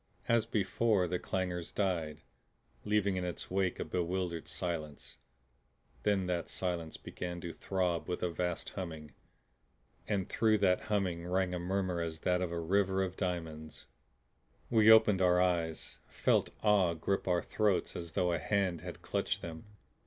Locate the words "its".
3.23-3.51